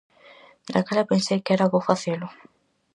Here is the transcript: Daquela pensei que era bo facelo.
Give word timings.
Daquela 0.73 1.09
pensei 1.11 1.37
que 1.45 1.53
era 1.55 1.71
bo 1.71 1.85
facelo. 1.89 2.27